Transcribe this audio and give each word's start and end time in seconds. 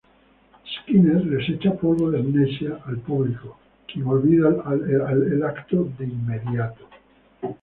Skinner 0.75 1.19
les 1.25 1.49
echa 1.53 1.69
polvos 1.81 2.09
de 2.11 2.17
amnesia 2.21 2.79
al 2.87 2.97
público, 2.97 3.59
quien 3.87 4.07
olvida 4.07 4.49
el 4.79 5.43
acto 5.43 5.87
de 5.99 6.05
inmediato. 6.05 6.87